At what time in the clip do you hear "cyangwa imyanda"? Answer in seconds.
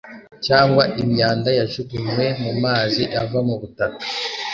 0.45-1.49